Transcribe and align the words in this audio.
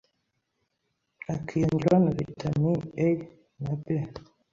hakiyongeraho 1.27 2.01
na 2.05 2.11
vitamine 2.17 2.71
A 3.05 3.07
na, 3.63 3.73
B, 3.81 3.83